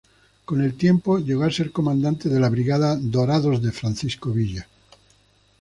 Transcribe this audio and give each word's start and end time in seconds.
Con 0.45 0.61
el 0.61 0.73
tiempo 0.77 1.19
llegó 1.19 1.43
a 1.43 1.51
ser 1.51 1.71
comandante 1.71 2.27
de 2.27 2.39
la 2.39 2.49
Brigada 2.49 2.95
"Dorados 2.99 3.61
de 3.61 3.71
Francisco 3.71 4.31
Villa". 4.31 4.67